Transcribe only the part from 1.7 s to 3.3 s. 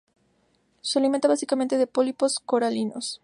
de pólipos coralinos.